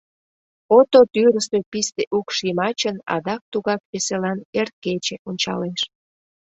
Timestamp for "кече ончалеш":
4.83-5.81